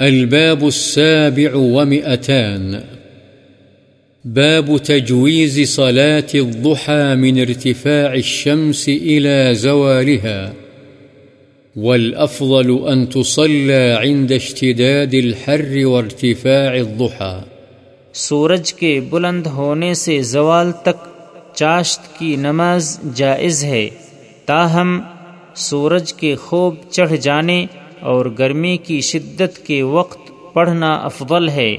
الباب 0.00 0.66
السابع 0.66 1.54
ومئتان. 1.54 2.80
باب 4.24 4.76
تجويز 4.76 5.74
صلاة 5.74 6.26
الضحى 6.34 7.14
من 7.14 7.38
ارتفاع 7.38 8.14
الشمس 8.14 8.88
إلى 8.88 9.54
زوالها. 9.54 10.52
والأفضل 11.76 12.88
أن 12.88 13.08
تصلى 13.08 13.96
عند 14.00 14.32
اشتداد 14.32 15.14
الحر 15.14 15.86
وارتفاع 15.86 16.74
الضحى. 16.74 17.40
سورج 18.12 18.74
کے 18.74 19.00
بلند 19.00 19.46
ہونے 19.46 19.94
سے 19.94 20.22
زوال 20.22 20.72
تک 20.72 21.08
چاشت 21.54 22.18
کی 22.18 22.36
نماز 22.36 23.00
جائز 23.14 23.64
ہے، 23.64 23.88
تاہم، 24.46 25.00
سورج 25.54 26.12
کے 26.12 26.34
خوب 26.34 26.74
چڑھ 26.90 27.16
جانے 27.16 27.66
اور 27.74 27.77
اور 28.00 28.26
گرمی 28.38 28.76
کی 28.76 29.00
شدت 29.00 29.66
کے 29.66 29.82
وقت 29.82 30.18
پڑھنا 30.54 30.94
افضل 30.94 31.48
ہے۔ 31.48 31.76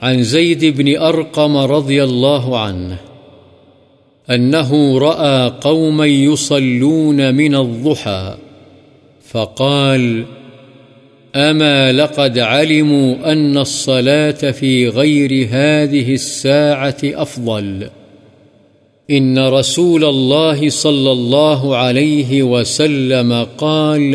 عن 0.00 0.22
زيد 0.22 0.64
بن 0.76 1.02
أرقم 1.02 1.56
رضي 1.56 2.00
الله 2.00 2.56
عنه 2.56 2.94
أنه 4.34 4.98
رأى 4.98 5.48
قوما 5.62 6.06
يصلون 6.06 7.34
من 7.34 7.54
الضحى، 7.54 8.34
فقال 9.32 10.22
أما 11.34 11.92
لقد 11.92 12.38
علموا 12.38 13.32
أن 13.32 13.58
الصلاة 13.58 14.52
في 14.56 14.88
غير 14.88 15.46
هذه 15.50 16.14
الساعة 16.14 17.22
أفضل 17.22 17.86
إن 19.10 19.38
رسول 19.38 20.04
الله 20.04 20.68
صلى 20.68 21.12
الله 21.12 21.76
عليه 21.76 22.42
وسلم 22.42 23.44
قال 23.56 24.14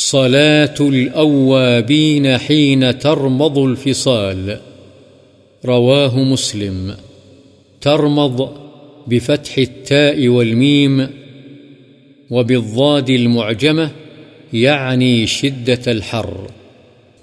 صلاة 0.00 0.74
الأوابين 0.80 2.38
حين 2.38 2.98
ترمض 2.98 3.58
الفصال. 3.58 4.60
رواه 5.66 6.18
مسلم. 6.18 6.94
ترمض 7.80 8.52
بفتح 9.06 9.58
التاء 9.58 10.28
والميم 10.28 11.00
وبالضاد 12.30 13.10
المعجمة، 13.10 13.90
يعني 14.52 15.26
شدة 15.26 15.92
الحر. 15.92 16.46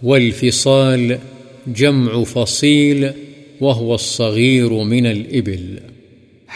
والفصال 0.03 1.17
جمع 1.67 2.23
فصيل، 2.23 3.09
وهو 3.61 3.95
الصغير 3.95 4.73
من 4.83 5.05
الإبل. 5.05 5.79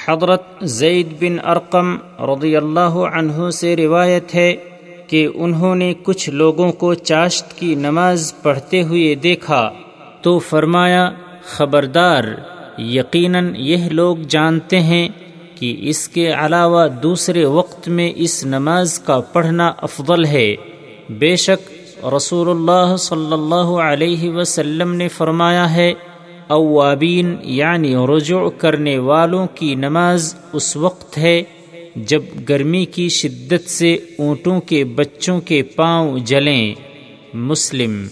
حضرت 0.06 0.42
زید 0.62 1.08
بن 1.20 1.38
ارقم 1.44 1.96
رضی 2.20 2.56
اللہ 2.56 2.98
عنہ 3.14 3.50
سے 3.50 3.76
روایت 3.76 4.36
ہے 4.36 4.56
کہ 5.10 5.28
انہوں 5.36 5.76
نے 5.76 5.94
کچھ 6.04 6.30
لوگوں 6.30 6.72
کو 6.72 6.94
چاشت 6.94 7.60
کی 7.60 7.76
نماز 7.76 8.34
پڑھتے 8.42 8.84
ہوئے 8.84 9.16
دیکھا 9.16 9.70
تو 10.22 10.40
فرمایا، 10.40 11.10
خبردار، 11.44 12.24
یقیناً 12.78 13.54
یہ 13.58 13.90
لوگ 13.90 14.18
جانتے 14.28 14.80
ہیں 14.80 15.08
کہ 15.56 15.76
اس 15.80 16.08
کے 16.08 16.32
علاوہ 16.34 16.88
دوسرے 16.88 17.46
وقت 17.46 17.88
میں 17.90 18.12
اس 18.16 18.46
نماز 18.46 19.00
کا 19.00 19.20
پڑھنا 19.20 19.72
افضل 19.78 20.26
ہے۔ 20.26 20.56
بے 21.10 21.36
شک، 21.36 22.06
رسول 22.16 22.50
اللہ 22.50 22.96
صلی 22.98 23.34
اللہ 23.34 23.70
علیہ 23.82 24.30
وسلم 24.30 24.94
نے 24.94 25.08
فرمایا 25.08 25.74
ہے، 25.76 25.94
اوابین 26.48 27.36
یعنی 27.44 27.96
رجوع 28.10 28.50
کرنے 28.50 28.98
والوں 28.98 29.48
کی 29.56 29.76
نماز 29.76 30.36
اس 30.54 30.76
وقت 30.76 31.18
ہے 31.18 31.44
جب 31.96 32.22
گرمی 32.50 32.86
کی 32.86 33.10
شدت 33.10 33.70
سے 33.70 33.94
اونٹوں 34.18 34.62
کے 34.62 34.84
بچوں 34.86 35.42
کے 35.42 35.64
پاؤں 35.64 36.20
جلیں 36.20 36.74
مسلم 37.34 38.08